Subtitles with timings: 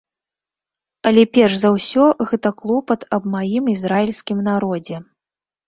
[1.09, 4.97] Але перш за ўсё гэта клопат аб маім ізраільскім народзе.